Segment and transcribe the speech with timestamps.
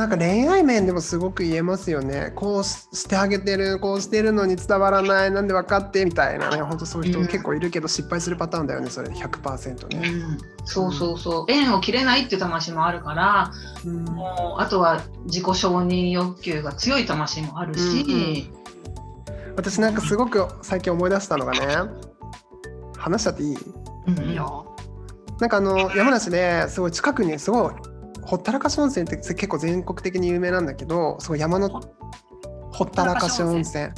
[0.00, 2.32] なんか恋愛面でもすごく言えますよね。
[2.34, 9.10] こうしてあげてる、こうしてるのに伝わらない、なんで分かってみたいなね、本当そういう人結構いるけど、失敗するパターンだよね、それ。
[9.10, 10.38] 100%ね、うん。
[10.64, 13.50] そうそうそう、縁を切れないっていう魂もあるから、
[13.84, 17.80] うん、もうあとは自己承認欲求が強い魂もあるし。
[17.80, 21.60] うんうん、私なんかすごく最近思い出したのがね、
[22.96, 23.58] 話しちゃっていい、
[24.06, 24.74] うん、いいよ。
[25.40, 27.74] なんかあの山梨ですごい近くにすごい
[28.22, 31.68] ほったらかし温泉って結構全国的に有名なんだけどすごい山の
[32.72, 33.88] ほったらかし温泉。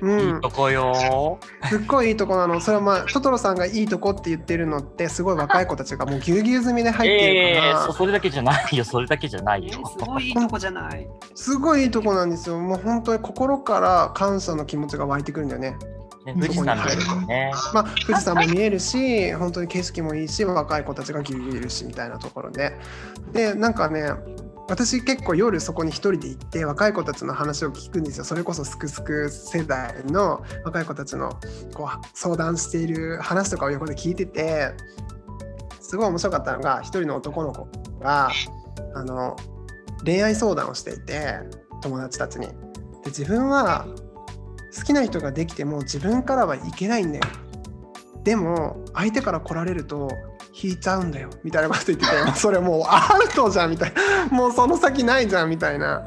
[0.00, 1.38] うん、いいとこよ。
[1.68, 2.60] すっごいいいとこなの。
[2.60, 8.84] それはまあトトロさんがいいとこって言ってるのってすごい若い子たちがもうぎゅうぎゅう済みで入ってるから、えー、それだけじゃないよ。
[8.84, 9.80] それだけじゃないよ。
[9.86, 11.06] すごいいいとこじゃない？
[11.36, 12.58] すごいいいとこなんですよ。
[12.58, 15.76] もう本当に心から感謝の気持ちが湧いてくるんだよね
[16.24, 17.52] ね、富士山見えるとね。
[17.74, 22.78] まあ、富士山も見えるし、本当に景色もいいし、若い子たちがぎゅうぎゅういるしみたいなところで。
[23.32, 24.12] で、なんかね、
[24.68, 31.38] 私結構夜そこに一人で行って若い子たちの話を聞くんですよそれこそすくすく世代の若い子たちの
[31.74, 34.70] こう相談している話とかを横で聞いてて
[35.80, 37.68] すごい面白かったのが一人の男の子
[38.00, 38.30] が
[38.94, 39.36] あの
[40.04, 41.40] 恋愛相談をしていて
[41.82, 42.46] 友達たちに。
[42.46, 42.54] で
[43.06, 43.86] 自分は
[44.74, 47.24] 好きな人ができても自分からはいけないんだよ。
[48.24, 50.10] でも相手から来られると
[50.54, 51.30] 引いちゃうんだよ。
[51.44, 54.26] みたいなこと言ってて それもうアウトじゃんみたいな。
[54.36, 56.02] もうその先ないじゃんみたいな。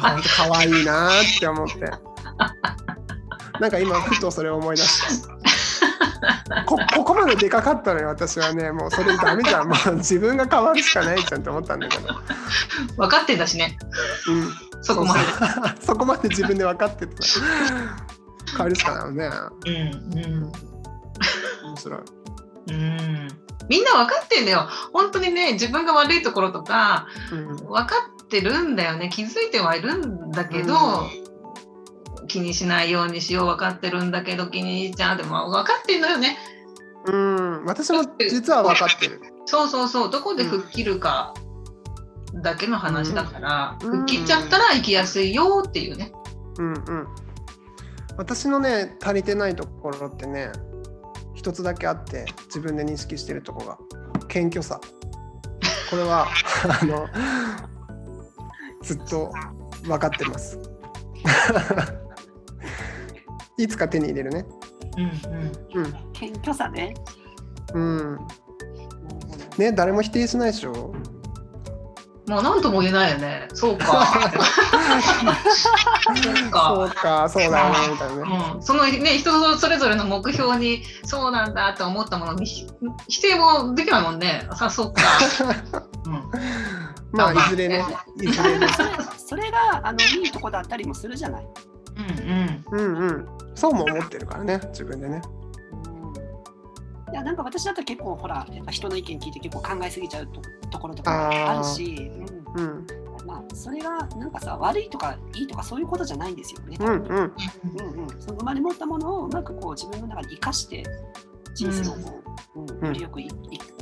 [0.00, 1.92] 本当可愛いなって思って。
[3.60, 5.28] なんか今ふとそれを思い出した
[6.66, 8.72] こここまででかかったのよ私はね。
[8.72, 9.68] もうそれダメじゃん。
[9.68, 12.08] もう自分が変わるしかないじゃんって思ったんだけど。
[12.96, 13.76] 分かってんだしね。
[14.28, 15.20] うんそこまで。
[15.80, 17.22] そこまで自分で分かってた。
[18.50, 19.30] 変わるしかないよね。
[19.66, 20.52] うんうん。
[21.64, 22.00] 面白い。
[22.68, 23.28] うん。
[23.68, 24.68] みんな分かってんだよ。
[24.92, 29.08] 本当にね自分が悪いところとか、うん、分かってるんだよね。
[29.08, 30.74] 気づいてはいるんだけど、
[32.20, 35.16] うん、気にしないようにしよう分かってるんだけど気にしちゃう。
[35.16, 36.38] でも分かってんのよね。
[37.06, 37.64] うん。
[37.64, 39.20] 私も実は分かってる。
[39.46, 40.10] そうそうそう。
[40.10, 41.34] どこで吹っ切るか、
[42.34, 46.12] だけの話だから、うん、吹っ切っちゃったら行きやすいよっていうね。
[46.58, 47.06] うんうん。
[48.16, 50.50] 私のね足りてないところってね
[51.34, 53.78] 一つだけあって自分で認識してるとこが
[54.28, 54.80] 謙虚さ。
[55.90, 56.26] これは
[56.80, 57.06] あの
[58.82, 59.30] ずっと
[59.82, 60.58] 分かってます。
[63.58, 64.46] いつか手に入れるね。
[64.96, 65.04] うん
[65.74, 65.84] うん。
[65.84, 66.94] うん、謙虚さね。
[67.74, 68.18] うん。
[69.58, 70.92] ね誰も否定しないでしょ。
[72.26, 73.48] まあ、なんとも言えないよね。
[73.54, 73.86] そうか。
[76.52, 78.54] そうか、そうだよね、みたいなね。
[78.56, 82.46] うん、そのね、人それぞれの目標に、そうなんだと思ったものに、
[83.08, 84.48] 否定もできないもんね。
[84.54, 85.02] さ、そうか。
[86.06, 86.30] うん、
[87.12, 87.84] まあ、いずれね。
[88.20, 88.68] いずれね。
[89.16, 91.46] それが、あの、いいとこだったりもするじゃない。
[91.96, 92.80] うんうん。
[92.80, 93.26] うんうん。
[93.54, 95.20] そうも思ってるからね、自分でね。
[97.12, 100.40] いやなんか私だと結構ほらやっぱ人の意見聞いて結構考えすぎちゃうと
[100.70, 102.10] ところとかあるし、
[102.56, 102.86] うん、うん、
[103.26, 106.76] まあ、それがなんかさ悪いとかいいとかそういうことじゃないんですよね。
[106.80, 106.96] うんうん。
[106.96, 108.20] うんうん。
[108.20, 110.84] その生まれ持ったものをうまくこう自分の中に生かして
[111.54, 112.22] 人生をこ
[112.56, 113.30] う、うん、よりよくいい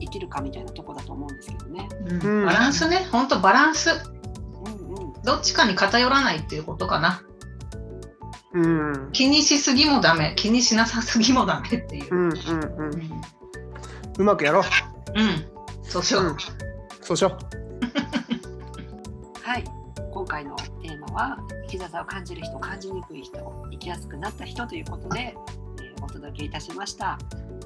[0.00, 1.88] 生きるかみたいなとこだと思うんですけどね。
[2.06, 7.22] うん、バランスね本当バランス、うんうん、どっちかに偏らないっていうことかな。
[8.52, 12.14] うん、気にしすぎもダメ気にしなさすぎもダメっていう。
[12.14, 13.22] うんうんうん、
[14.18, 14.62] うまくやろう。
[15.14, 16.24] うんそうしよう。
[16.24, 16.36] うん、
[17.00, 17.38] そうしよう。
[19.42, 19.64] はい
[20.12, 21.38] 今回のテーマは
[21.68, 23.38] 生きざを感じる人感じにくい人
[23.70, 25.34] 生きやすくなった人ということで、
[25.82, 27.18] えー、お届けいたしました。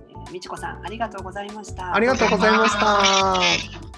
[0.09, 1.95] えー、みちこさんありがとうございました。
[1.95, 3.92] ありがとうございました。